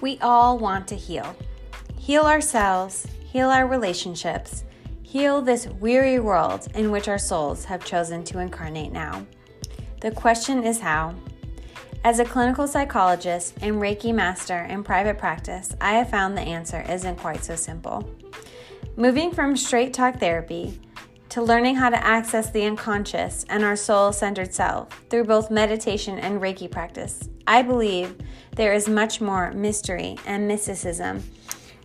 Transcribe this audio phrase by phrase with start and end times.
[0.00, 1.36] We all want to heal.
[1.98, 4.64] Heal ourselves, heal our relationships,
[5.02, 9.26] heal this weary world in which our souls have chosen to incarnate now.
[10.00, 11.14] The question is how.
[12.04, 16.84] As a clinical psychologist and Reiki master in private practice, I have found the answer
[16.88, 18.08] isn't quite so simple.
[18.96, 20.80] Moving from straight talk therapy
[21.30, 26.18] to learning how to access the unconscious and our soul centered self through both meditation
[26.18, 28.14] and Reiki practice, I believe
[28.56, 31.24] there is much more mystery and mysticism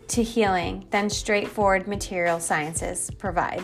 [0.09, 3.63] to healing than straightforward material sciences provide.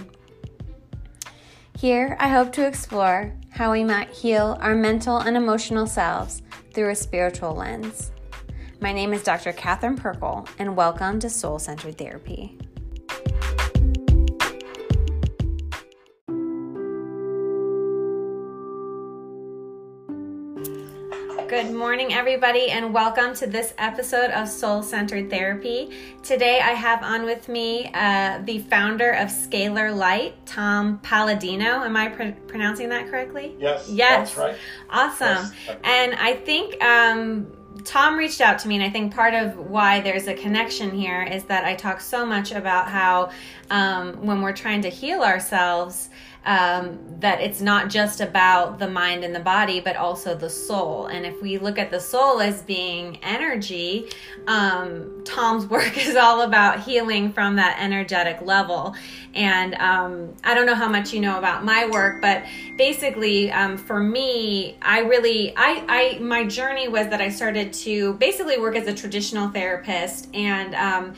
[1.78, 6.42] Here, I hope to explore how we might heal our mental and emotional selves
[6.74, 8.14] through a spiritual lens.
[8.80, 9.52] My name is Dr.
[9.52, 12.58] Catherine Perkle, and welcome to Soul Centered Therapy.
[21.50, 25.90] Good morning, everybody, and welcome to this episode of Soul Centered Therapy.
[26.22, 31.84] Today, I have on with me uh, the founder of Scalar Light, Tom Paladino.
[31.84, 33.56] Am I pr- pronouncing that correctly?
[33.58, 33.90] Yes.
[33.90, 34.36] Yes.
[34.36, 34.58] That's right.
[34.92, 35.52] Awesome.
[35.66, 35.78] Yes.
[35.84, 37.52] And I think um,
[37.84, 41.24] Tom reached out to me, and I think part of why there's a connection here
[41.24, 43.32] is that I talk so much about how
[43.72, 46.12] um, when we're trying to heal ourselves,
[46.46, 51.08] um, that it's not just about the mind and the body, but also the soul.
[51.08, 54.10] And if we look at the soul as being energy,
[54.48, 58.96] um, Tom's work is all about healing from that energetic level.
[59.34, 62.46] And um, I don't know how much you know about my work, but
[62.78, 68.14] basically, um, for me, I really, I, I, my journey was that I started to
[68.14, 70.74] basically work as a traditional therapist and.
[70.76, 71.16] Um,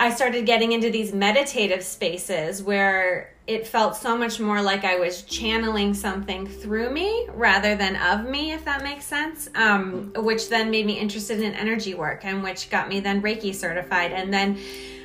[0.00, 4.96] I started getting into these meditative spaces where it felt so much more like I
[4.96, 9.48] was channeling something through me rather than of me, if that makes sense.
[9.54, 13.54] Um, which then made me interested in energy work and which got me then Reiki
[13.54, 14.12] certified.
[14.12, 14.58] And then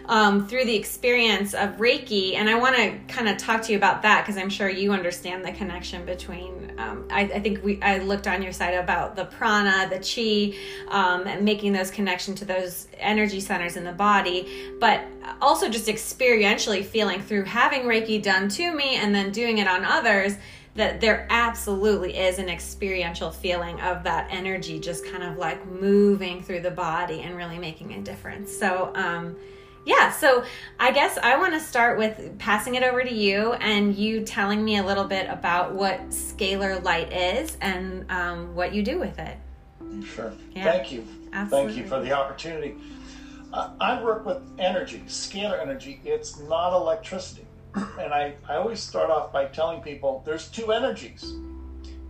[0.05, 3.77] um, through the experience of Reiki, and I want to kind of talk to you
[3.77, 6.73] about that because I'm sure you understand the connection between.
[6.77, 10.57] Um, I, I, think we I looked on your site about the prana, the chi,
[10.89, 15.05] um, and making those connection to those energy centers in the body, but
[15.41, 19.85] also just experientially feeling through having Reiki done to me and then doing it on
[19.85, 20.35] others
[20.75, 26.41] that there absolutely is an experiential feeling of that energy just kind of like moving
[26.41, 28.55] through the body and really making a difference.
[28.55, 29.35] So, um,
[29.85, 30.43] yeah, so
[30.79, 34.63] I guess I want to start with passing it over to you and you telling
[34.63, 39.19] me a little bit about what scalar light is and um, what you do with
[39.19, 39.37] it.
[40.05, 40.33] Sure.
[40.55, 41.05] Yeah, Thank you.
[41.33, 41.73] absolutely.
[41.73, 42.75] Thank you for the opportunity.
[43.51, 46.01] Uh, I work with energy, scalar energy.
[46.05, 47.45] It's not electricity.
[47.75, 51.23] And I, I always start off by telling people there's two energies.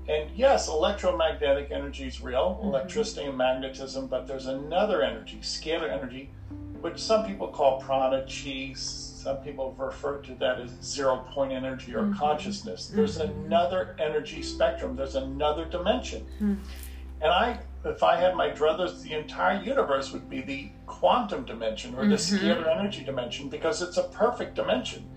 [0.09, 2.67] And yes, electromagnetic energy is real, Mm-hmm.
[2.67, 6.29] electricity and magnetism, but there's another energy, scalar energy,
[6.84, 11.96] which some people call prana, chi, some people refer to that as zero point energy
[11.96, 12.18] or Mhm.
[12.20, 12.88] consciousness.
[12.94, 13.46] There's Mhm.
[13.46, 16.26] another energy spectrum, there's another dimension.
[16.40, 16.56] Hmm.
[17.22, 21.96] And I, if I had my druthers, the entire universe would be the quantum dimension
[21.96, 22.40] or the Mhm.
[22.40, 25.08] scalar energy dimension because it's a perfect dimension.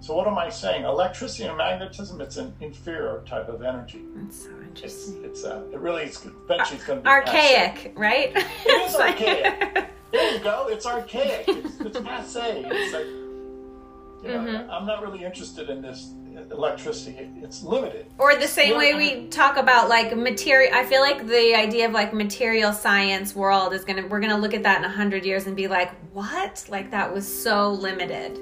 [0.00, 0.84] So what am I saying?
[0.84, 4.04] Electricity and magnetism, it's an inferior type of energy.
[4.16, 5.24] That's so It's, interesting.
[5.24, 8.32] it's uh, it really is eventually it's going to be Archaic, right?
[8.36, 9.86] It is archaic.
[10.12, 10.68] There you go.
[10.70, 11.44] It's archaic.
[11.48, 12.64] It's, it's passe.
[12.66, 14.70] It's like, you know, Mhm.
[14.70, 16.10] I'm not really interested in this
[16.50, 17.16] electricity.
[17.42, 18.06] It's limited.
[18.18, 21.92] or the same way we talk about like material i feel like the idea of
[21.92, 25.46] like material science world is gonna we're gonna look at that in a hundred years
[25.46, 28.38] and be like what like that was so limited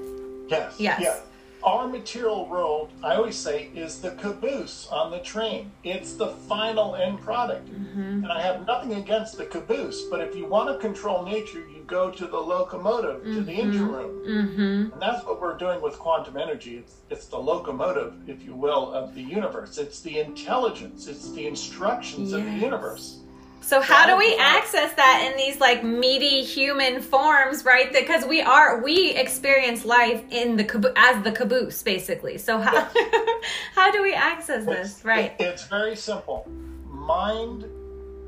[0.49, 0.75] Yes.
[0.77, 1.01] Yes.
[1.01, 1.19] Yeah.
[1.65, 5.71] Our material world, I always say, is the caboose on the train.
[5.83, 7.67] It's the final end product.
[7.67, 8.23] mm-hmm.
[8.23, 11.83] And I have nothing against the caboose, but if you want to control nature, you
[11.87, 14.25] go to the locomotive, to the engine room.
[14.27, 14.93] Mm-hmm.
[14.93, 16.77] And that's what we're doing with quantum energy.
[16.77, 19.79] It's, it's the locomotive, if you will, of the universe.
[19.79, 23.21] It's the intelligence, it's the instructions of the universe.
[23.65, 28.41] So how do we access that in these like meaty human forms right because we
[28.41, 32.87] are we experience life in the as the caboose basically so how
[33.75, 36.47] how do we access this It's- right it- it's very simple.
[36.87, 37.65] Mind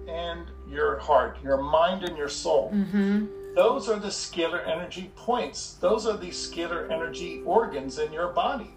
[0.08, 2.72] and your heart, your mind and your soul.
[2.74, 3.26] mm-hmm.
[3.56, 5.78] Those are the scalar energy points.
[5.82, 8.70] Those are the scalar energy organs in your body.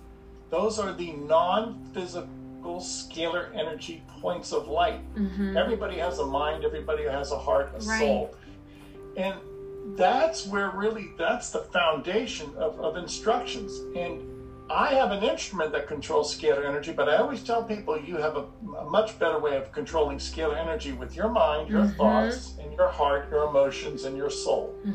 [0.48, 2.28] Those are the non physical
[2.64, 5.00] scalar energy points of light.
[5.14, 5.56] Mm-hmm.
[5.56, 7.98] Everybody has a mind, everybody has a heart, a Right.
[7.98, 8.34] soul.
[9.16, 9.34] And
[9.96, 13.80] that's where really that's the foundation of, of instructions.
[13.96, 14.22] And
[14.70, 18.36] I have an instrument that controls scalar energy, but I always tell people you have
[18.36, 18.44] a,
[18.78, 21.96] a much better way of controlling scalar energy with your mind, your Mhm.
[21.96, 24.72] thoughts, and your heart, your emotions, and your soul.
[24.86, 24.94] Mhm.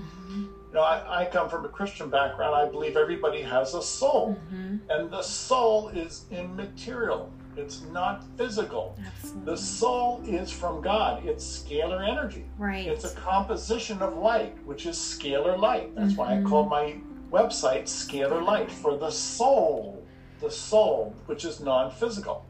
[0.70, 2.56] You know, I, I come from a Christian background.
[2.56, 4.80] I believe everybody has a soul, Mhm.
[4.90, 7.30] and the soul is immaterial.
[7.58, 8.98] It's not physical.
[9.06, 9.46] Absolutely.
[9.54, 11.26] The soul is from God.
[11.26, 12.46] It's scalar energy.
[12.58, 12.88] right.
[12.88, 15.96] It's a composition of light, which is scalar light.
[15.96, 16.48] That's why I Mhm.
[16.50, 16.96] call my
[17.32, 20.04] website Scalar Light for the soul,
[20.40, 22.46] the soul, which is non physical.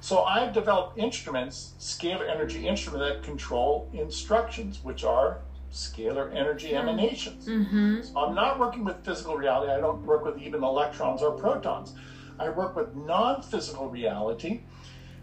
[0.00, 5.38] So I've developed instruments, scalar energy instruments that control instructions, which are
[5.72, 7.46] scalar energy emanations.
[7.48, 8.16] Mm-hmm.
[8.16, 9.72] I'm not working with physical reality.
[9.72, 11.94] I don't work with even electrons or protons.
[12.38, 14.62] I work with non physical reality,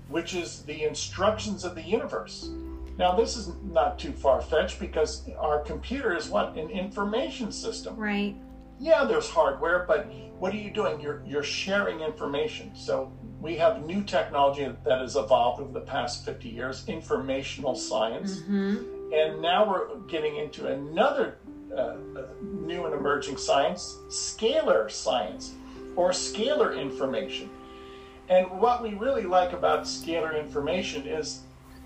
[0.07, 2.49] which is the instructions of the universe.
[2.97, 6.55] Now, this is not too far fetched because our computer is what?
[6.57, 7.95] An information system.
[7.95, 8.35] Right.
[8.79, 10.99] Yeah, there's hardware, but what are you doing?
[10.99, 12.71] You're, you're sharing information.
[12.75, 18.39] So we have new technology that has evolved over the past 50 years, informational science.
[18.39, 19.13] Mm-hmm.
[19.13, 21.37] And now we're getting into another
[21.71, 25.53] uh, uh, new and emerging science, scalar science,
[25.95, 27.49] or scalar information.
[28.29, 31.41] And what we really like about scalar information is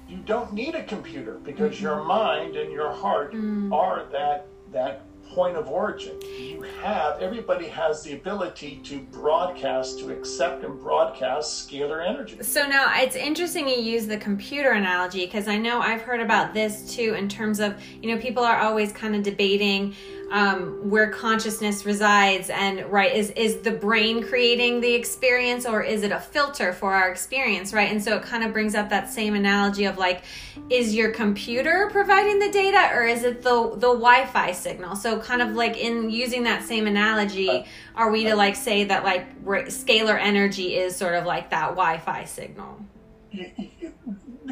[0.08, 3.74] you don't need a computer because your mind and your heart Mm.
[3.74, 5.02] are that that
[5.34, 6.14] point of origin.
[6.38, 12.38] You have everybody has the ability to broadcast, to accept and broadcast scalar energy.
[12.44, 16.54] So now it's interesting you use the computer analogy because I know I've heard about
[16.54, 19.96] this too in terms of, you know, people are always kind of debating
[20.32, 26.04] um, where consciousness resides and right is is the brain creating the experience or is
[26.04, 27.92] it a filter for our experience right?
[27.92, 30.24] And so it kind of brings up that same analogy of like
[30.70, 34.96] is your computer providing the data or is it the the wi-fi signal?
[34.96, 39.04] So kind of like in using that same analogy are we to like say that
[39.04, 42.80] like scalar energy is sort of like that wi-fi signal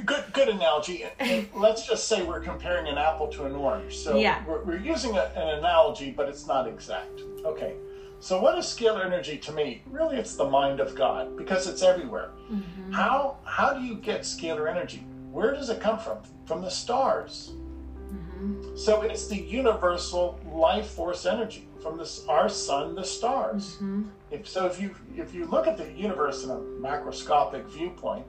[0.06, 1.06] Good, good analogy.
[1.19, 3.98] And let's just say we're comparing an apple to an orange.
[3.98, 4.44] So Yeah.
[4.48, 7.22] we're, we're using a, an analogy, but it's not exact.
[7.45, 7.75] Okay.
[8.19, 9.84] So what is scalar energy to me?
[9.86, 12.31] Really, it's the mind of God because it's everywhere.
[12.50, 12.92] Mm-hmm.
[12.94, 15.06] How how do you get scalar energy?
[15.30, 16.19] Where does it come from?
[16.45, 17.51] From the stars.
[17.54, 18.78] Mm-hmm.
[18.78, 23.75] So it's the universal life force energy from this our sun, the stars.
[23.75, 24.04] Mm-hmm.
[24.31, 28.25] If, so if you if you look at the universe in a macroscopic viewpoint,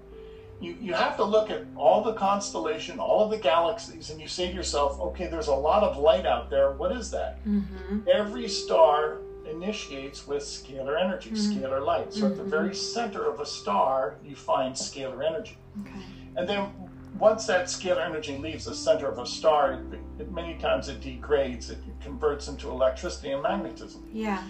[0.65, 4.29] you, you have to look at all the constellation, all of the galaxies, and you
[4.29, 6.73] say to yourself, okay, there's a lot of light out there.
[6.73, 7.45] What is that?
[7.45, 8.01] mm-hmm.
[8.11, 9.19] Every star
[9.51, 12.13] initiates with scalar energy, scalar light.
[12.13, 15.59] So at the very center of a star, you find scalar energy.
[15.83, 16.01] okay
[16.37, 16.73] And then
[17.19, 21.01] once that scalar energy leaves the center of a star, it, it, many times it
[21.01, 24.03] degrades, it converts into electricity and magnetism.
[24.13, 24.43] yeah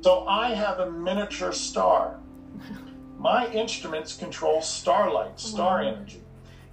[0.00, 2.18] So I have a miniature star.
[3.22, 5.88] My instruments control starlight, star Wow.
[5.90, 6.22] energy.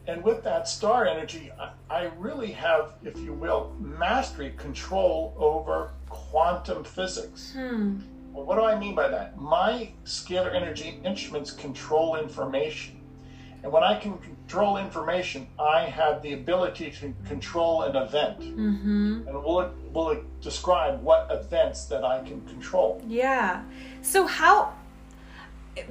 [0.07, 1.51] And with that star energy,
[1.87, 7.53] I, really have, if you will, mastery, control over quantum physics.
[7.53, 7.99] hmm
[8.33, 9.37] Well, what do I mean by that?
[9.37, 12.95] My scalar energy instruments control information.
[13.61, 18.39] And when I can control information, I have the ability to control an event.
[18.39, 23.03] mm-hmm And we'll, we'll it describe what events that I can control.
[23.05, 23.61] Yeah.
[24.01, 24.73] So how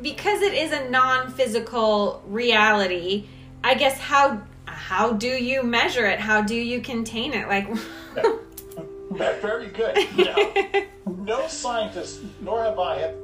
[0.02, 3.26] because it is a non-physical reality,
[3.62, 6.20] I guess how how do you measure it?
[6.20, 7.48] How do you contain it?
[7.48, 7.68] Like
[9.40, 9.96] very good.
[10.16, 13.14] Now, no scientist, nor have I, have,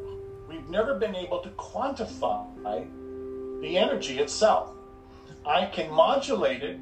[0.48, 2.86] we've never been able to quantify
[3.60, 4.72] the energy itself.
[5.46, 6.78] I can modulate it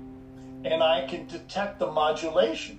[0.64, 2.78] and I can detect the modulation.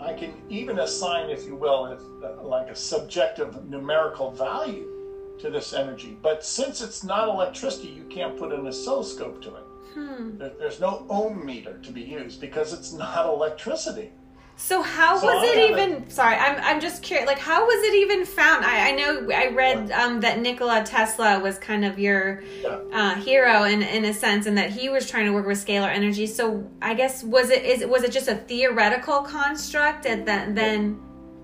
[0.00, 4.99] I can even assign, if you will, if, uh, like a subjective numerical value
[5.42, 6.16] to this energy.
[6.22, 9.64] But since it's not electricity, you can't put an oscilloscope to it.
[9.94, 10.38] hmm.
[10.38, 14.10] There, there's no ohm meter to be used because it's not electricity.
[14.56, 17.82] So how So was I it even sorry, I'm I'm just curious like how was
[17.88, 18.62] it even found?
[18.66, 22.78] I, I know I read um, that Nikola Tesla was kind of your Yeah.
[22.92, 25.88] uh, hero in in a sense and that he was trying to work with scalar
[25.88, 26.26] energy.
[26.26, 31.00] So I guess was it is was it just a theoretical construct and then then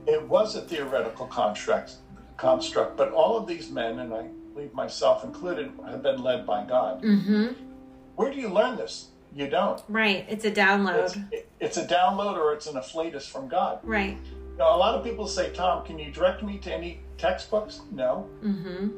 [0.06, 1.88] It was a theoretical construct,
[2.36, 6.64] construct, but all of these men, and I believe myself included, have been led by
[6.64, 7.02] God.
[7.02, 7.54] Mhm.
[8.16, 9.08] Where do you learn this?
[9.34, 9.82] You don't.
[9.88, 11.32] Right, it's a It's, download.
[11.32, 13.80] it- it's a download or it's an afflatus from God.
[13.82, 14.16] Right.
[14.56, 17.82] Now, a lot of people say, Tom, can you direct me to any textbooks?
[17.90, 18.26] No.
[18.42, 18.92] Mhm.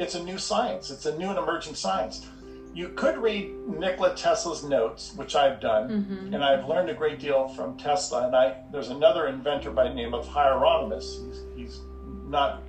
[0.00, 2.26] It's a new science, it's a new and emerging science.
[2.74, 6.34] You could read Nikola Tesla's notes, which I've done, Mhm.
[6.34, 8.26] and I've learned a great deal from Tesla.
[8.26, 11.20] And I there's another inventor by the name of Hieronymus.
[11.26, 11.80] He's, he's
[12.26, 12.62] not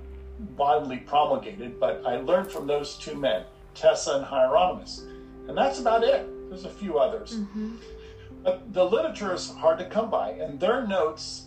[0.56, 5.04] widely promulgated, but I learned from those two men, Tesla and Hieronymus.
[5.48, 6.28] And that's about it.
[6.48, 7.36] There's a few others.
[7.36, 7.76] Mm-hmm.
[8.42, 11.46] But the literature is hard to come by, and their notes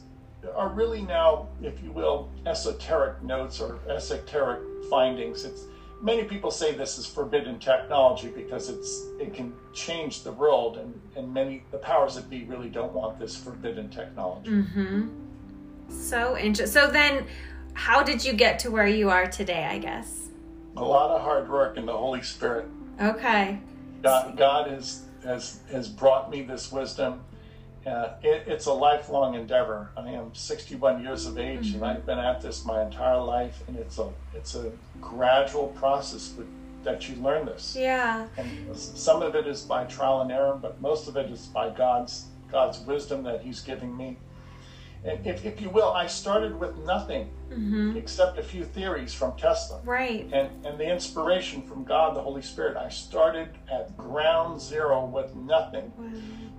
[0.56, 5.46] are really now, if you will, esoteric notes or esoteric findings.
[5.46, 5.66] It's
[6.02, 11.00] many people say this is forbidden technology because it's it can change the world, and
[11.16, 14.52] and many the powers that be really don't want this forbidden technology.
[14.52, 15.10] Mm-hmm.
[15.90, 16.82] So interesting.
[16.82, 17.26] So then,
[17.80, 19.64] how did you get to where you are today?
[19.64, 20.28] I guess.
[20.76, 22.66] A lot of hard work and the Holy Spirit.
[23.02, 23.58] Okay.
[24.04, 27.22] God, God is, has has brought me this wisdom.
[27.88, 29.92] Uh, it, it's a lifelong endeavor.
[29.96, 33.78] I am 61 years of age, and I've been at this my entire life, and
[33.78, 36.48] it's a it's a gradual process with,
[36.84, 37.78] that you learn this.
[37.80, 38.28] Yeah.
[38.36, 41.70] And some of it is by trial and error, but most of it is by
[41.70, 44.18] God's God's wisdom that He's giving me.
[45.06, 47.98] And if, if you will, I started with nothing Mm-hmm.
[47.98, 50.30] except a few theories from Tesla Right.
[50.32, 52.78] and, and the inspiration from God, the Holy Spirit.
[52.78, 55.92] I started at ground zero with nothing.
[55.98, 56.12] Wow.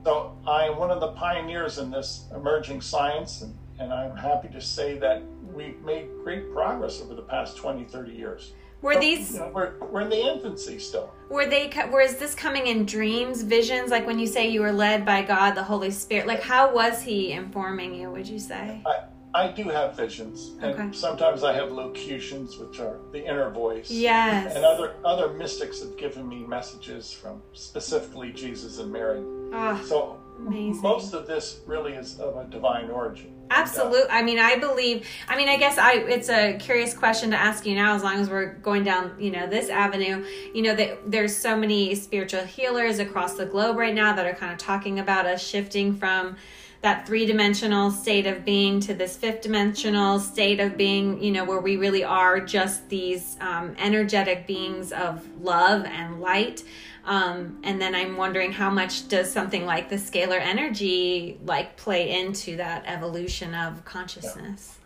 [0.05, 4.49] So I am one of the pioneers in this emerging science, and, and I'm happy
[4.49, 5.23] to say that
[5.55, 8.53] we've made great progress over the past 20, 30 years.
[8.83, 9.35] Were But, these?
[9.35, 11.13] You know, we're, we're in the infancy still.
[11.29, 11.71] Were they?
[11.93, 13.91] Was this coming in dreams, visions?
[13.91, 16.27] Like when you say you were led by God, the Holy Spirit.
[16.27, 18.11] Like how was He informing you?
[18.11, 18.83] Would you say?
[18.87, 20.89] I, I do have visions, and Okay.
[20.93, 23.89] sometimes I have locutions, which are the inner voice.
[23.91, 24.57] Yes.
[24.57, 29.21] And other other mystics have given me messages from specifically Jesus and Mary.
[29.53, 30.83] Oh, So Amazing.
[30.83, 33.33] most of this really is of a divine origin.
[33.51, 34.09] Absolutely.
[34.11, 35.07] I mean, I believe.
[35.29, 35.95] I mean, I guess I.
[35.95, 37.95] It's a curious question to ask you now.
[37.95, 40.25] As long as we're going down, you know, this avenue.
[40.55, 44.35] You know that there's so many spiritual healers across the globe right now that are
[44.35, 46.37] kind of talking about us shifting from
[46.83, 51.45] that three dimensional state of being to this fifth dimensional state of being, you know,
[51.45, 56.63] where we really are just these um, energetic beings of love and light.
[57.05, 62.21] Um, and then I'm wondering how much does something like the scalar energy like play
[62.21, 64.79] into that evolution of consciousness?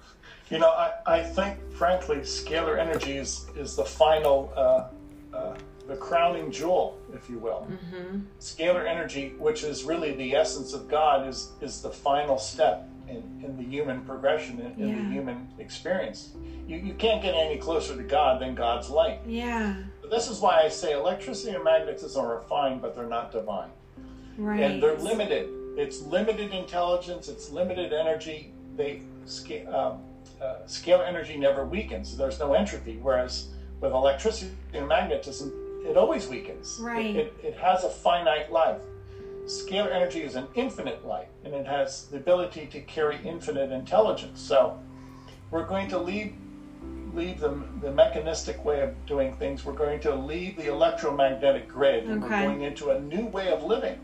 [0.51, 4.89] You know, I, I think, frankly, scalar energy is, is the final, uh,
[5.37, 5.57] uh,
[5.89, 7.67] the crowning jewel, if you will.
[7.71, 8.21] Mm-hmm.
[8.41, 13.23] Scalar energy, which is really the essence of God, is, is the final step in,
[13.45, 14.95] in the human progression, in, in Yeah.
[14.97, 16.31] the human experience.
[16.67, 19.21] You, you can't get any closer to God than God's light.
[19.27, 23.33] Yeah, But this is why I say electricity and magnetism are refined, but they're not
[23.33, 23.71] divine.
[24.39, 24.61] right.
[24.61, 25.49] and they're limited.
[25.77, 27.29] It's limited intelligence.
[27.29, 28.53] It's limited energy.
[28.77, 30.01] They scale, um,
[30.41, 32.17] uh, scalar energy never weakens.
[32.17, 32.99] There's no entropy.
[33.03, 33.49] Whereas
[33.81, 35.53] with electricity and magnetism,
[35.87, 36.79] it always weakens.
[36.79, 37.17] It- Right.
[37.17, 38.81] It, it, has a finite life.
[39.47, 44.41] Scalar energy is an infinite light, and it has the ability to carry infinite intelligence.
[44.41, 44.79] So
[45.51, 46.35] we're going to leave
[47.13, 49.65] leave the, the mechanistic way of doing things.
[49.65, 53.63] We're going to leave the electromagnetic grid, and we're going into a new way of
[53.63, 54.01] living.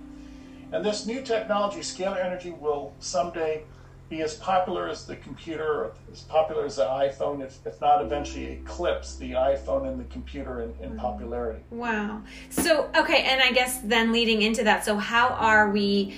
[0.73, 3.65] And this new technology, scalar energy, will someday
[4.11, 8.47] be as popular as the computer, as popular as the iPhone, if, if not eventually
[8.47, 11.63] eclipse the iPhone and the computer in, in popularity.
[11.71, 12.23] Wow.
[12.51, 16.15] So, okay, and I guess then leading into that, so how are we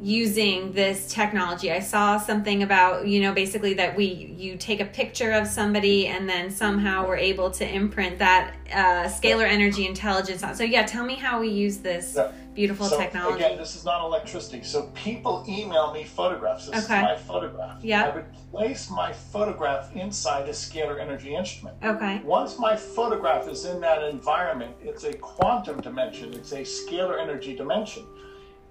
[0.00, 1.72] using this technology?
[1.72, 6.06] I saw something about, you know, basically that we you take a picture of somebody
[6.08, 10.54] and then somehow we're able to imprint that uh, scalar energy intelligence on.
[10.54, 12.16] So, yeah, tell me how we use this
[12.54, 13.44] beautiful so technology.
[13.44, 14.62] again, this is not electricity.
[14.62, 16.66] So people email me photographs.
[16.66, 16.96] This Okay.
[16.96, 17.84] is my photograph.
[17.84, 18.06] Yeah.
[18.06, 21.76] I would place my photograph inside a scalar energy instrument.
[21.84, 22.22] okay.
[22.24, 27.54] Once my photograph is in that environment, it's a quantum dimension, it's a scalar energy
[27.54, 28.04] dimension.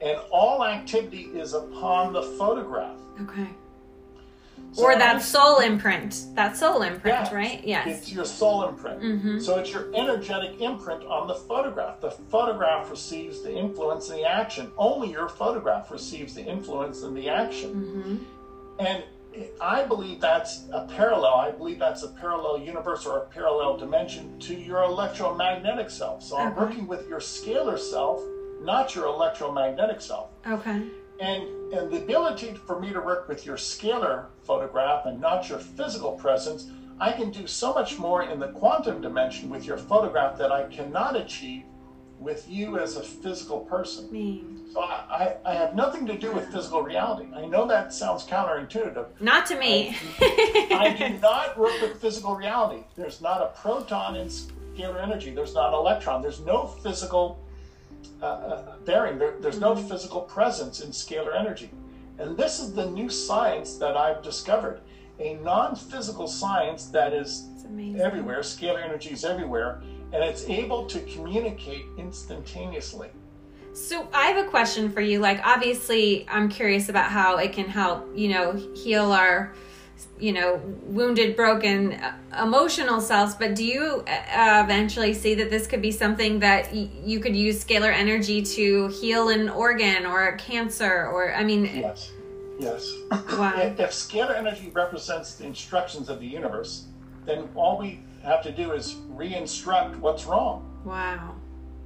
[0.02, 2.98] And all activity is upon the photograph.
[3.22, 3.48] Okay.
[4.72, 6.26] So or that soul imprint.
[6.36, 7.36] That soul imprint, Yeah.
[7.36, 7.64] right?
[7.64, 7.88] Yes.
[7.88, 9.02] It's your soul imprint.
[9.02, 9.42] Mhm.
[9.42, 12.02] So it's your energetic imprint on the photograph.
[12.02, 14.72] The photograph receives the influence and the action.
[14.78, 18.28] Only your photograph receives the influence and the action.
[18.80, 18.86] Mhm.
[18.86, 19.04] And
[19.62, 21.36] I believe that's a parallel.
[21.36, 26.24] I believe that's a parallel universe or a parallel dimension to your electromagnetic self.
[26.24, 28.22] So I'm working with your scalar self,
[28.62, 30.30] not your electromagnetic self.
[30.48, 30.84] Okay.
[31.20, 31.44] And
[31.74, 36.12] and the ability for me to work with your scalar photograph and not your physical
[36.14, 36.70] presence,
[37.00, 40.68] I can do so much more in the quantum dimension with your photograph that I
[40.70, 41.64] cannot achieve
[42.20, 44.12] with you as a physical person.
[44.12, 44.46] Me.
[44.72, 47.28] So I, I, I have nothing to do with physical reality.
[47.36, 49.08] I know that sounds counterintuitive.
[49.20, 49.98] Not to me.
[50.20, 52.84] I do not work with physical reality.
[52.96, 55.32] There's not a proton in scalar energy.
[55.32, 56.22] There's not an electron.
[56.22, 57.45] There's no physical
[58.22, 59.18] uh, uh, bearing.
[59.18, 61.70] There, there's no physical presence in scalar energy.
[62.18, 64.82] And this is the new science that I've discovered.
[65.20, 67.48] a non-physical science that is
[68.00, 68.40] everywhere.
[68.40, 69.82] Scalar energy is everywhere,
[70.14, 73.10] and it's able to communicate instantaneously.
[73.74, 75.20] So I have a question for you.
[75.20, 79.54] Like, obviously, I'm curious about how it can help, you know, heal our,
[80.20, 82.00] you know, wounded, broken
[82.42, 83.36] emotional selves.
[83.36, 87.36] But do you uh, eventually see that this could be something that y- you could
[87.36, 91.08] use scalar energy to heal an organ or a cancer?
[91.08, 92.12] Or, I mean, Yes,
[92.60, 92.90] yes.
[93.12, 93.54] wow.
[93.58, 96.86] If, if scalar energy represents the instructions of the universe,
[97.26, 100.72] then all we have to do is re-instruct what's wrong.
[100.86, 101.36] Wow.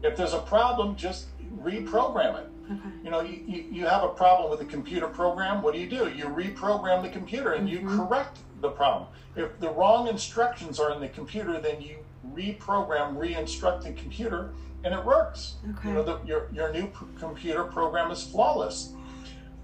[0.04, 1.28] If there's a problem, just
[1.62, 2.50] reprogram it.
[2.72, 2.90] Okay.
[3.04, 5.90] You know, you, you, you have a problem with a computer program, what do you
[5.90, 6.10] do?
[6.10, 7.98] You reprogram the computer and you mm-hmm.
[7.98, 9.08] correct the problem.
[9.36, 11.98] If the wrong instructions are in the computer, then you
[12.34, 14.52] reprogram, re-instruct the computer,
[14.84, 15.56] and it works.
[15.78, 15.90] Okay.
[15.90, 18.94] You know, the, your, your new p- computer program is flawless.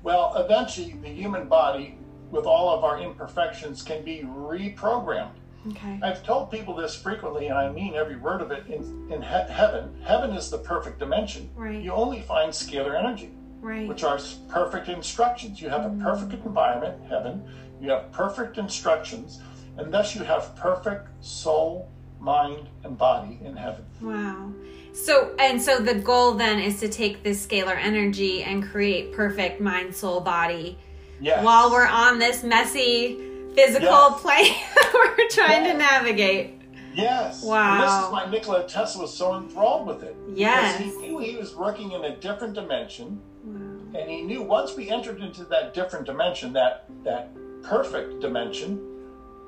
[0.03, 1.97] Well, eventually, the human body,
[2.31, 5.35] with all of our imperfections, can be reprogrammed.
[5.71, 5.99] Okay.
[6.03, 8.67] I've told people this frequently, and I mean every word of it.
[8.67, 11.49] In, in he- heaven, heaven is the perfect dimension.
[11.55, 11.81] Right.
[11.81, 13.31] You only find scalar energy,
[13.61, 13.87] Right.
[13.87, 15.59] which are perfect instructions.
[15.61, 16.01] You have a mm.
[16.03, 17.43] perfect environment, heaven.
[17.81, 19.41] You have perfect instructions,
[19.77, 23.85] and thus you have perfect soul, mind, and body in heaven.
[24.01, 24.53] Wow.
[24.93, 29.59] So and so the goal then is to take this scalar energy and create perfect
[29.59, 30.77] mind, soul, body
[31.19, 31.43] Yes.
[31.43, 34.21] while we're on this messy physical Yes.
[34.21, 34.55] plane
[34.93, 36.61] we're trying to navigate.
[36.93, 37.43] Yes.
[37.43, 37.73] Wow.
[37.73, 40.15] And this is why Nikola Tesla was so enthralled with it.
[40.33, 40.77] Yes.
[40.77, 43.21] Because he knew he was working in a different dimension.
[43.43, 43.99] Wow.
[43.99, 47.29] and he knew once we entered into that different dimension, that that
[47.61, 48.71] perfect dimension,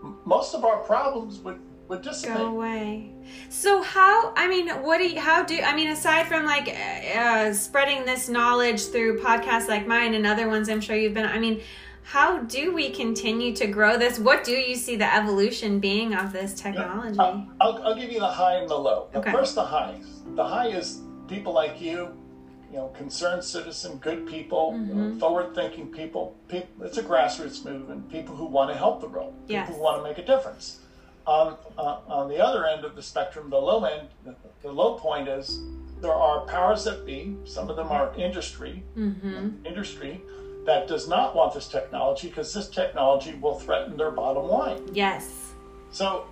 [0.04, 2.38] m- most of our problems would would dissipate.
[2.38, 3.14] Go away.
[3.50, 4.34] So how?
[4.36, 5.20] I mean, what do you?
[5.20, 5.58] How do?
[5.62, 6.68] I mean, aside from like
[7.16, 11.26] uh, spreading this knowledge through podcasts like mine and other ones, I'm sure you've been.
[11.26, 11.62] I mean,
[12.08, 14.18] how do we continue to grow this?
[14.18, 17.20] What do you see the evolution being of this technology?
[17.20, 19.10] Uh, I'll, I'll give you the high and the low.
[19.14, 19.30] Okay.
[19.30, 20.22] First, the highs.
[20.36, 22.18] The high is people like you,
[22.72, 25.20] you know, concerned citizen, good people, Mm-hmm.
[25.20, 26.34] forward-thinking people.
[26.48, 26.86] people.
[26.86, 28.10] It's a grassroots movement.
[28.10, 29.34] People who want to help the world.
[29.46, 29.70] People Yes.
[29.70, 30.80] who want to make a difference.
[31.26, 34.94] On uh, on the other end of the spectrum, the low end, the, the low
[34.94, 35.60] point is
[36.00, 37.36] there are powers that be.
[37.44, 39.66] Some of them are industry, Mm-hmm.
[39.66, 40.22] industry
[40.68, 44.82] that does not want this technology because this technology will threaten their bottom line.
[44.94, 45.54] Yes.
[45.92, 46.26] So,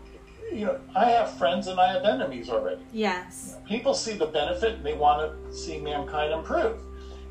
[0.52, 2.82] you know, I have friends and I have enemies already.
[2.92, 3.56] Yes.
[3.66, 6.78] People see the benefit and they want to see mankind improve.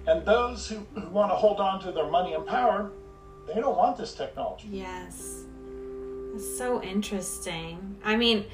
[0.06, 2.90] And those who, who want to hold on to their money and power,
[3.46, 4.68] they don't want this technology.
[4.70, 5.44] Yes.
[6.32, 7.96] That's so interesting.
[8.02, 8.46] I mean,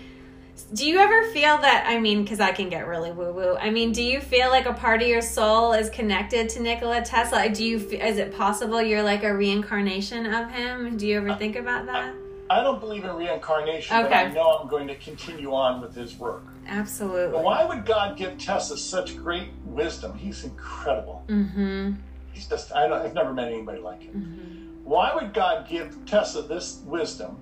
[0.64, 1.84] do you ever feel that?
[1.86, 3.56] I mean, because I can get really woo woo.
[3.56, 7.02] I mean, do you feel like a part of your soul is connected to Nikola
[7.02, 7.48] Tesla?
[7.48, 7.78] Do you?
[7.78, 10.96] Is it possible you're like a reincarnation of him?
[10.96, 12.14] Do you ever think about that?
[12.50, 16.16] I don't believe in reincarnation, but I know I'm going to continue on with his
[16.16, 16.42] work.
[16.66, 17.30] Absolutely.
[17.30, 20.18] But why would God give Tesla such great wisdom?
[20.18, 21.24] He's incredible.
[21.28, 21.92] Mm-hmm.
[22.32, 24.80] He's just, I don't, I've never met anybody like him.
[24.82, 27.36] Why would God give Tesla this wisdom,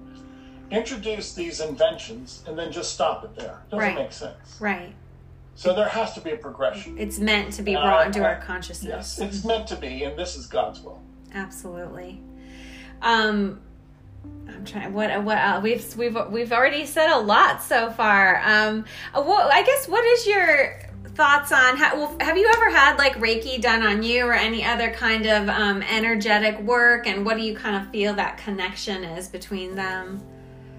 [0.71, 3.61] introduce these inventions, and then just stop it there?
[3.71, 3.95] Doesn't Right.
[3.97, 4.57] make sense.
[4.61, 4.95] Right.
[5.55, 6.97] So there has to be a progression.
[6.99, 9.19] It's meant to be Uh, brought into uh, our consciousness.
[9.19, 11.03] Yes, it's meant to be, and this is God's will.
[11.35, 12.21] Absolutely.
[13.03, 13.61] Um,
[14.49, 14.93] I'm trying.
[14.93, 15.23] What?
[15.25, 15.39] What?
[15.39, 18.41] Uh, we've we've we've already said a lot so far.
[18.45, 19.53] Um, uh, what?
[19.53, 19.89] I guess.
[19.89, 20.81] What is your
[21.15, 21.77] thoughts on?
[21.77, 25.27] How, well, have you ever had like Reiki done on you or any other kind
[25.27, 27.07] of um, energetic work?
[27.07, 30.23] And what do you kind of feel that connection is between them?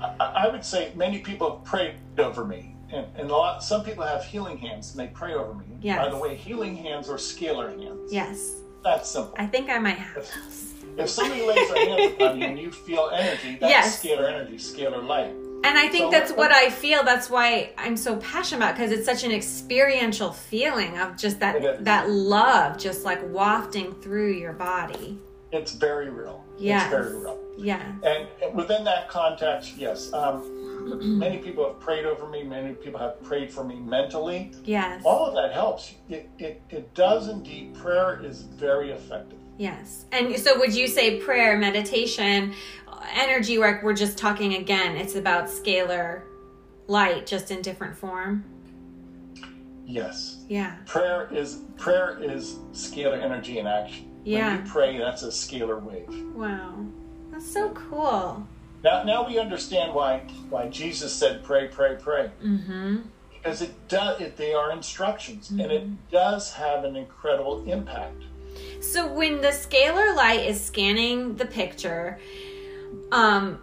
[0.02, 3.64] I, I would say many people have prayed over me, and, and a lot.
[3.64, 5.66] Some people have healing hands, and they pray over me.
[5.82, 5.98] Yes.
[6.04, 8.12] By the way, healing hands are scalar hands.
[8.12, 9.36] Yes, That's simple.
[9.38, 10.66] I think I might have those.
[10.98, 14.04] If somebody lays their hands upon you and you feel energy, that's Yes.
[14.04, 15.34] scalar energy, scalar light.
[15.62, 17.04] And I think So that's what- I feel.
[17.04, 21.84] That's why I'm so passionate about because it's such an experiential feeling of just that
[21.84, 25.18] that love just like wafting through your body.
[25.52, 26.44] It's very real.
[26.60, 26.92] Yes.
[26.92, 27.40] It's very real.
[27.58, 27.94] Yeah.
[28.04, 32.44] And within that context, yes, um, many people have prayed over me.
[32.44, 34.52] Many people have prayed for me mentally.
[34.64, 35.02] Yes.
[35.06, 35.94] All of that helps.
[36.10, 37.76] It, it, it does indeed.
[37.76, 39.40] Prayer is very effective.
[39.58, 40.06] Yes.
[40.14, 42.54] And so would you say prayer, meditation,
[43.14, 46.22] energy work, we're just talking again, it's about scalar
[46.88, 48.44] light just in different form?
[49.86, 50.44] Yes.
[50.48, 50.76] Yeah.
[50.86, 54.09] Prayer is prayer is scalar energy in action.
[54.24, 54.58] Yeah.
[54.58, 56.08] When you pray, that's a scalar wave.
[56.36, 56.86] Wow.
[57.32, 58.46] That's so cool.
[58.84, 63.04] Now, now we understand why why Jesus said, "Pray, pray, pray," Mhm.
[63.34, 64.22] because it does.
[64.22, 65.72] It, they are instructions, and Mm-hmm.
[65.72, 68.24] it does have an incredible impact.
[68.82, 72.20] So when the scalar light is scanning the picture,
[73.12, 73.60] um,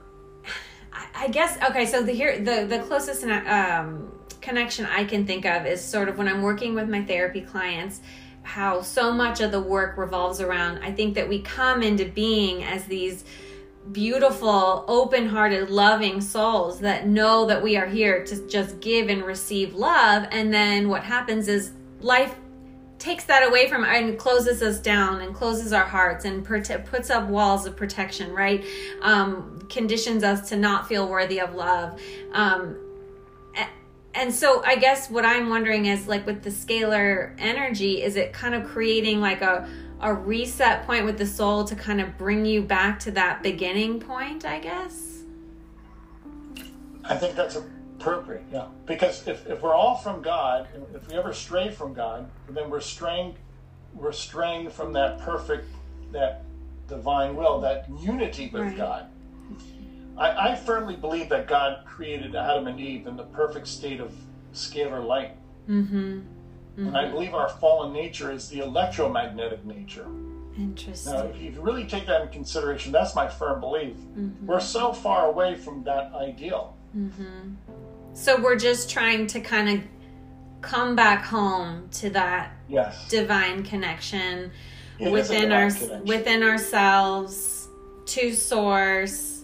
[1.15, 1.87] I guess okay.
[1.87, 6.19] So the here the the closest um, connection I can think of is sort of
[6.19, 8.01] when I'm working with my therapy clients.
[8.47, 10.79] How so much of the work revolves around.
[10.79, 13.25] I think that we come into being as these
[13.91, 19.25] beautiful, open hearted, loving souls that know that we are here to just give and
[19.25, 20.27] receive love.
[20.31, 22.37] And then what happens is life
[22.99, 27.29] takes that away from and closes us down and closes our hearts and puts up
[27.29, 28.65] walls of protection, right?
[29.03, 32.01] Um, conditions us to not feel worthy of love.
[32.33, 32.79] Um,
[34.17, 38.33] and so I guess what I'm wondering is like with the scalar energy, is it
[38.33, 39.69] kind of creating like a
[40.01, 43.99] a reset point with the soul to kind of bring you back to that beginning
[44.01, 45.23] point, I guess?
[47.05, 48.67] I think that's appropriate, yeah.
[48.85, 52.81] Because if, if we're all from God, if we ever stray from God, then we're
[52.81, 53.37] straying,
[53.95, 55.67] we're straying from that perfect,
[56.13, 56.45] that
[56.89, 58.77] divine will, that unity with right.
[58.77, 59.07] God.
[60.19, 64.15] I, I firmly believe that God created Adam and Eve in the perfect state of
[64.53, 65.37] scalar light.
[65.69, 65.97] Mm-hmm.
[65.97, 66.87] Mm-hmm.
[66.87, 70.07] And I believe our fallen nature is the electromagnetic nature.
[70.59, 71.13] Interesting.
[71.13, 73.97] Now, if you really take that in consideration, that's my firm belief.
[73.97, 74.47] Mm-hmm.
[74.47, 76.77] We're so far away from that ideal.
[76.97, 77.55] Mm-hmm.
[78.15, 79.85] So we're just trying to kind of
[80.63, 83.09] come back home to that yes.
[83.09, 84.51] divine connection
[84.99, 86.05] it within our connection.
[86.05, 87.69] within ourselves
[88.07, 89.36] to source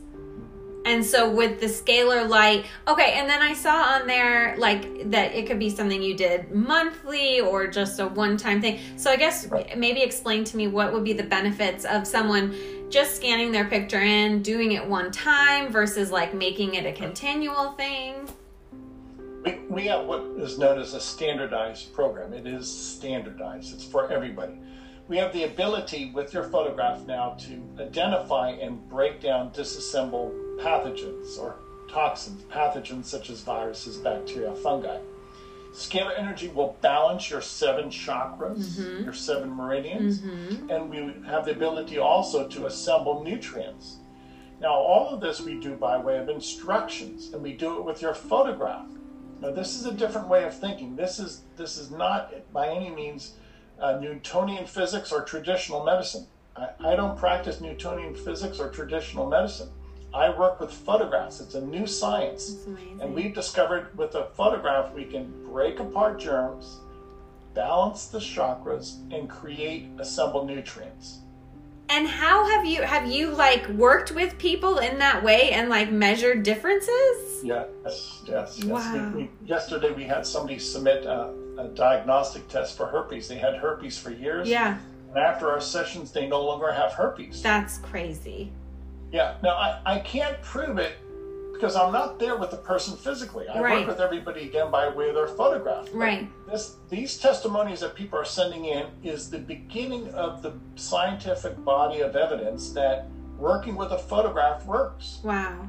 [0.85, 5.33] and so with the scalar light, okay, and then I saw on there like that
[5.33, 8.81] it could be something you did monthly or just a one time thing.
[8.97, 12.55] So I guess maybe explain to me what would be the benefits of someone
[12.90, 17.73] just scanning their picture in, doing it one time versus like making it a continual
[17.73, 18.29] thing.
[19.45, 22.33] We, we have what is known as a standardized program.
[22.33, 24.55] It is standardized, it's for everybody
[25.12, 31.38] we have the ability with your photograph now to identify and break down, disassemble pathogens
[31.38, 34.98] or toxins, pathogens such as viruses, bacteria, fungi.
[35.75, 39.05] Scalar energy will balance your seven chakras, mm-hmm.
[39.05, 40.70] your seven meridians, mm-hmm.
[40.70, 43.98] and we have the ability also to assemble nutrients.
[44.62, 48.01] Now, all of this we do by way of instructions, and we do it with
[48.01, 48.88] your photograph.
[49.42, 50.96] Now, this is a different way of thinking.
[50.96, 53.35] This is this is not by any means
[53.83, 56.27] uh, Newtonian physics or traditional medicine.
[56.57, 59.68] I, I don't practice Newtonian physics or traditional medicine.
[60.14, 61.40] I work with photographs.
[61.40, 62.66] It's a new science.
[63.01, 66.81] And we've discovered with a photograph we can break apart germs,
[67.55, 71.21] balance the chakras, and create assemble nutrients.
[71.88, 75.90] And how have you have you like worked with people in that way and like
[75.90, 77.42] measured differences?
[77.42, 78.64] Yes, yes, yes.
[78.64, 79.12] Wow.
[79.14, 83.29] We, we, yesterday we had somebody submit a, a diagnostic test for herpes.
[83.29, 84.49] They had herpes for years.
[84.49, 84.79] Yeah.
[85.09, 87.43] And after our sessions, they no longer have herpes.
[87.43, 88.51] That's crazy.
[89.11, 89.37] Yeah.
[89.43, 90.95] Now, I, I can't prove it
[91.53, 93.47] because I'm not there with the person physically.
[93.49, 93.79] I right.
[93.81, 95.88] work with everybody again by way of their photograph.
[95.93, 96.29] Right.
[96.51, 102.01] This, these testimonies that people are sending in is the beginning of the scientific body
[102.01, 103.07] of evidence that
[103.38, 105.21] working with a photograph works.
[105.23, 105.69] Wow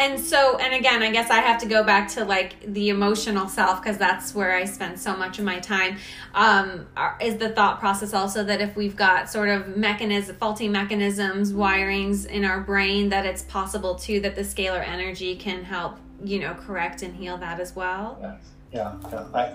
[0.00, 3.48] and so and again i guess i have to go back to like the emotional
[3.48, 5.96] self because that's where i spend so much of my time.
[6.34, 6.86] Um,
[7.20, 12.26] is the thought process also that if we've got sort of mechanism faulty mechanisms wirings
[12.26, 16.54] in our brain that it's possible too that the scalar energy can help you know
[16.54, 18.18] correct and heal that as well?
[18.20, 18.40] Yes.
[18.72, 19.26] yeah yeah.
[19.34, 19.52] I,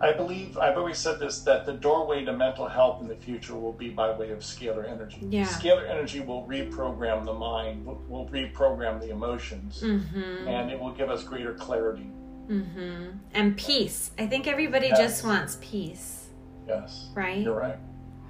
[0.00, 3.54] I believe I've always said this that the doorway to mental health in the future
[3.54, 5.18] will be by way of scalar energy.
[5.28, 5.46] Yeah.
[5.46, 10.48] Scalar energy will reprogram the mind, will, will reprogram the emotions, mm-hmm.
[10.48, 12.10] and it will give us greater clarity.
[12.48, 13.18] Mm-hmm.
[13.34, 14.10] And peace.
[14.18, 14.98] I think everybody yes.
[14.98, 16.28] just wants peace.
[16.66, 17.10] Yes.
[17.14, 17.42] Right?
[17.42, 17.78] You're right.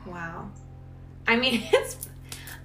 [0.07, 0.51] Wow.
[1.27, 2.09] I mean, it's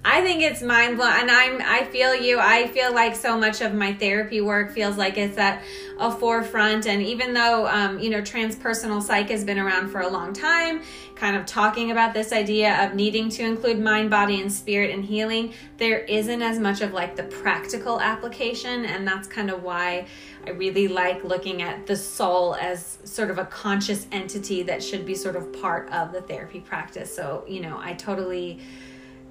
[0.08, 2.38] I think it's mind blowing, and I'm I feel you.
[2.38, 5.64] I feel like so much of my therapy work feels like it's at
[5.98, 6.86] a forefront.
[6.86, 10.82] And even though um, you know transpersonal psych has been around for a long time,
[11.16, 15.02] kind of talking about this idea of needing to include mind, body, and spirit in
[15.02, 20.06] healing, there isn't as much of like the practical application, and that's kind of why
[20.46, 25.04] I really like looking at the soul as sort of a conscious entity that should
[25.04, 27.12] be sort of part of the therapy practice.
[27.12, 28.60] So you know, I totally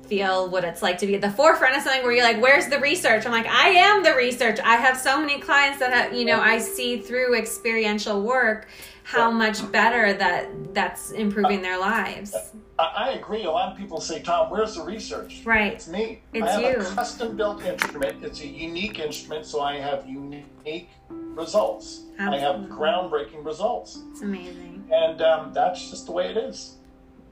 [0.07, 2.67] feel what it's like to be at the forefront of something where you're like, where's
[2.67, 3.25] the research?
[3.25, 4.59] I'm like, I am the research.
[4.59, 8.67] I have so many clients that have, you know, I see through experiential work
[9.03, 12.35] how much better that that's improving their lives.
[12.77, 13.43] I agree.
[13.43, 15.43] A lot of people say, Tom, where's the research?
[15.45, 15.73] Right.
[15.73, 16.21] It's me.
[16.33, 16.81] It's I have you.
[16.81, 18.23] a custom built instrument.
[18.23, 22.05] It's a unique instrument, so I have unique results.
[22.17, 22.37] Absolutely.
[22.37, 23.99] I have groundbreaking results.
[24.11, 24.89] It's amazing.
[24.91, 26.75] And um, that's just the way it is.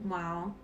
[0.04, 0.54] Wow.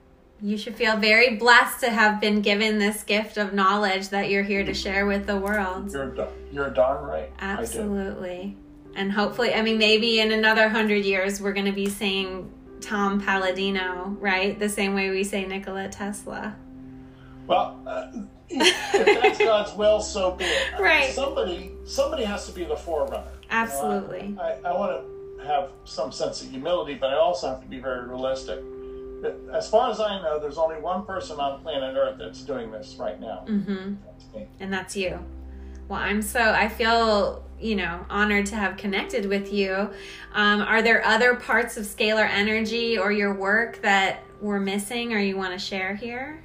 [0.42, 4.42] You should feel very blessed to have been given this gift of knowledge that you're
[4.42, 5.92] here to share with the world.
[5.92, 7.30] You're you're darn right.
[7.40, 8.56] Absolutely.
[8.94, 12.50] And hopefully, I mean, maybe in another hundred years, we're going to be saying
[12.80, 14.58] Tom Paladino, right?
[14.58, 16.56] The same way we say Nikola Tesla.
[17.46, 18.10] Well, uh,
[18.48, 20.72] if that's God's will, so be it.
[20.80, 21.10] Right.
[21.10, 23.24] Somebody, somebody has to be the forerunner.
[23.50, 24.22] Absolutely.
[24.22, 25.02] You know, I, I, I want
[25.38, 28.60] to have some sense of humility, but I also have to be very realistic.
[29.52, 32.96] As far as I know, there's only one person on planet Earth that's doing this
[32.98, 33.44] right now.
[33.46, 33.94] Mm-hmm.
[34.04, 35.18] That's and that's you.
[35.88, 39.90] Well, I'm so I feel you know honored to have connected with you.
[40.34, 45.18] Um, are there other parts of scalar energy or your work that we're missing or
[45.18, 46.42] you want to share here?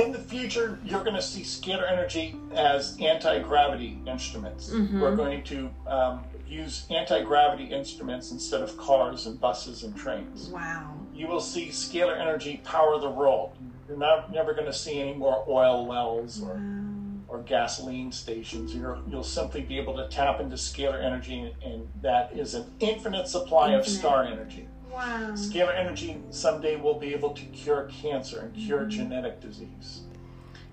[0.00, 4.70] in the future, you're going to see scalar energy as anti gravity instruments.
[4.70, 5.00] Mm-hmm.
[5.00, 10.48] We're going to um, use anti gravity instruments instead of cars and buses and trains.
[10.48, 10.94] Wow.
[11.14, 13.56] You will see scalar energy power the world.
[13.88, 16.84] You're not, never going to see any more oil wells or, wow.
[17.28, 18.74] or gasoline stations.
[18.74, 22.70] you will simply be able to tap into scalar energy, and, and that is an
[22.80, 23.86] infinite supply infinite.
[23.86, 24.68] of star energy.
[24.90, 25.32] Wow.
[25.32, 28.90] Scalar energy someday will be able to cure cancer and cure mm-hmm.
[28.90, 30.02] genetic disease.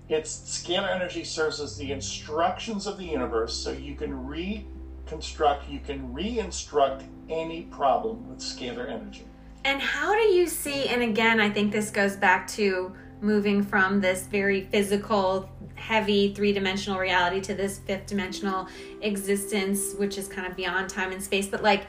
[0.08, 4.26] It's scalar energy serves as the instructions of the universe so you can
[5.08, 9.24] reconstruct, you can re-instruct any problem with scalar energy.
[9.64, 14.00] And how do you see, and again, I think this goes back to moving from
[14.00, 18.68] this very physical, heavy three dimensional reality to this fifth dimensional
[19.02, 21.48] existence, which is kind of beyond time and space.
[21.48, 21.86] But like,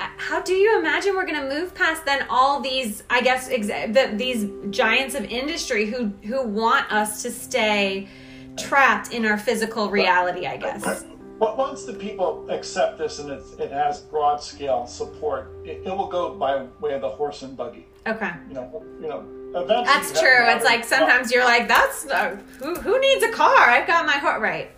[0.00, 3.48] uh, how do you imagine we're going to move past then all these i guess
[3.48, 8.06] the, these giants of industry who who want us to stay
[8.56, 11.04] trapped in our physical reality i guess
[11.38, 16.08] but once the people accept this and it has broad scale support it, it, will
[16.08, 19.24] go by way of the horse and buggy okay you know you know
[19.66, 23.86] that's true it's like sometimes you're like that's uh, who, who needs a car i've
[23.86, 24.70] got my horse right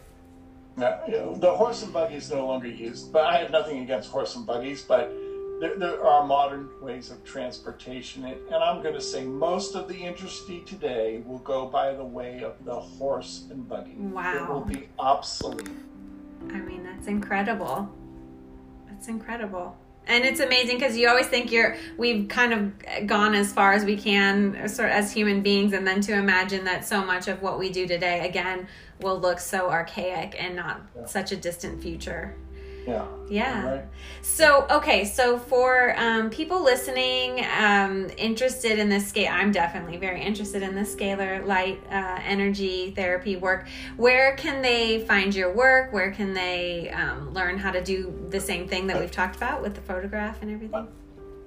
[0.77, 3.83] now, you know, the horse and buggy is no longer used, but I have nothing
[3.83, 5.13] against horse and buggies, but
[5.61, 8.25] there, there are modern ways of transportation.
[8.25, 12.43] And I'm going to say most of the industry today will go by the way
[12.43, 13.97] of the horse and buggy.
[13.99, 14.35] Wow.
[14.37, 15.69] It will be obsolete.
[16.53, 17.89] I mean, that's incredible.
[18.89, 19.77] That's incredible
[20.11, 23.85] and it's amazing because you always think you're we've kind of gone as far as
[23.85, 27.41] we can sort of as human beings and then to imagine that so much of
[27.43, 28.67] what we do today again
[29.01, 31.07] will look so archaic and not yeah.
[31.07, 32.35] such a distant future
[32.91, 33.07] yeah.
[33.29, 33.71] Yeah.
[33.71, 33.85] Right.
[34.23, 40.21] So, okay, so for um, people listening, um, interested in this scale, I'm definitely very
[40.21, 43.69] interested in the scalar light uh, energy therapy work.
[43.97, 45.93] Where can they find your work?
[45.93, 49.63] Where can they um, learn how to do the same thing that we've talked about
[49.63, 50.89] with the photograph and everything?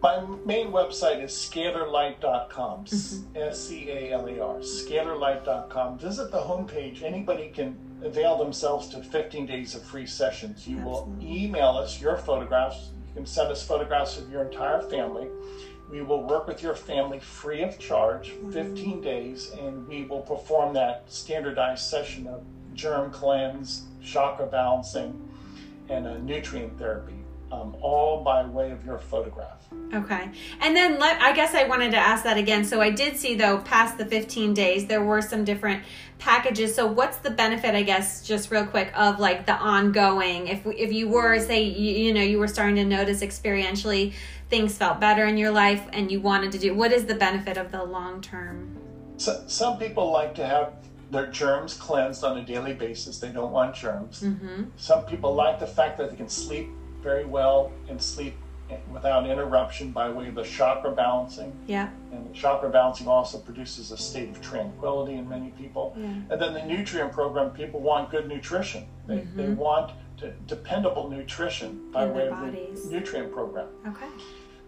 [0.04, 3.38] My main website is scalarlight.com, mm-hmm.
[3.38, 5.98] S C A L A R, scalarlight.com.
[5.98, 7.04] Visit the homepage.
[7.04, 10.68] Anybody can avail themselves to 15 days of free sessions.
[10.68, 11.14] You Absolutely.
[11.14, 12.90] will email us your photographs.
[13.08, 15.30] You can send us photographs of your entire family.
[15.90, 20.74] We will work with your family free of charge, 15 days, and we will perform
[20.74, 25.30] that standardized session of germ cleanse, chakra balancing,
[25.88, 27.23] and a nutrient therapy
[27.54, 29.68] um, all by way of your photograph.
[29.94, 30.30] Okay.
[30.62, 32.64] And then let I guess I wanted to ask that again.
[32.66, 35.84] So I did see though past the 15 days there were some different
[36.18, 36.74] packages.
[36.74, 40.92] So what's the benefit I guess just real quick of like the ongoing if if
[40.92, 44.14] you were say you, you know you were starting to notice experientially
[44.50, 47.58] things felt better in your life and you wanted to do what is the benefit
[47.58, 48.76] of the long term?
[49.18, 50.74] So, some people like to have
[51.12, 53.20] their germs cleansed on a daily basis.
[53.20, 54.24] They don't want germs.
[54.24, 54.64] Mm-hmm.
[54.76, 56.70] Some people like the fact that they can sleep
[57.04, 58.36] very well and sleep
[58.92, 61.54] without interruption by way of the chakra balancing.
[61.68, 61.90] Yeah.
[62.12, 65.94] And the chakra balancing also produces a state of tranquility in many people.
[65.98, 66.06] Yeah.
[66.06, 68.88] And then the nutrient program, people want good nutrition.
[69.08, 69.38] They, mm-hmm.
[69.38, 73.68] they want to, dependable nutrition by in way of the nutrient program.
[73.88, 74.08] Okay.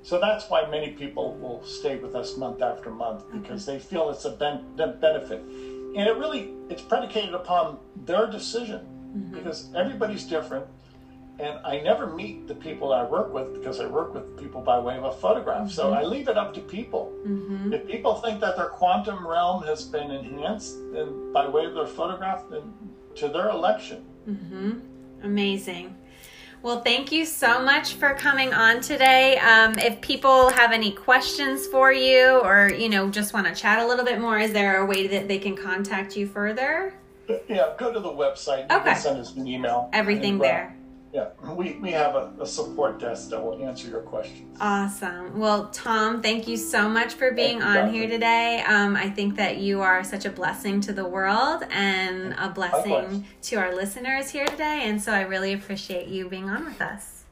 [0.03, 3.79] So that's why many people will stay with us month after month because okay.
[3.79, 5.41] they feel it's a ben- benefit.
[5.41, 9.33] And it really it's predicated upon their decision mm-hmm.
[9.33, 10.67] because everybody's different
[11.39, 14.79] and I never meet the people I work with because I work with people by
[14.79, 15.67] way of a photograph.
[15.67, 15.69] Mm-hmm.
[15.69, 17.13] So I leave it up to people.
[17.25, 17.73] Mm-hmm.
[17.73, 21.87] If people think that their quantum realm has been enhanced then by way of their
[21.87, 22.73] photograph, then
[23.15, 24.05] to their election.
[24.29, 24.79] Mm-hmm.
[25.23, 25.95] Amazing.
[26.61, 29.37] Well, thank you so much for coming on today.
[29.37, 33.77] Um, if people have any questions for you or, you know, just want to chat
[33.77, 36.95] a little bit more, is there a way that they can contact you further?
[37.47, 38.69] Yeah, go to the website.
[38.71, 38.93] You okay.
[38.93, 39.89] can send us an email.
[39.93, 40.75] Everything and, uh, there
[41.15, 44.57] yeah, we, we have a, a, support desk that will answer your questions.
[44.59, 45.39] Awesome.
[45.39, 48.61] Well, Tom, thank you so much for being on here today.
[48.67, 52.91] Um, I think that you are such a blessing to the world and a blessing
[52.91, 53.21] Likewise.
[53.43, 54.81] to our listeners here today.
[54.83, 57.23] And so I really appreciate you being on with us.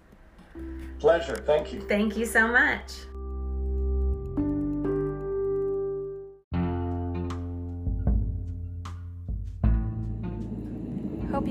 [1.00, 1.36] Pleasure.
[1.46, 1.82] Thank you.
[1.82, 2.90] Thank you so much.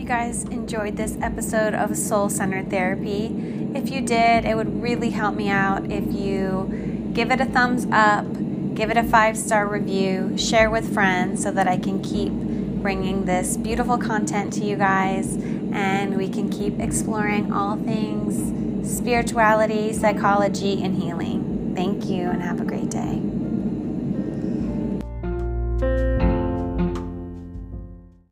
[0.02, 3.26] You guys enjoyed this episode of Soul Centered Therapy.
[3.72, 7.86] If you did, it would really help me out if you give it a thumbs
[7.92, 8.26] up,
[8.74, 13.26] give it a five star review, share with friends so that I can keep bringing
[13.26, 20.82] this beautiful content to you guys and we can keep exploring all things spirituality, psychology,
[20.82, 21.74] and healing.
[21.76, 23.21] Thank you and have a great day.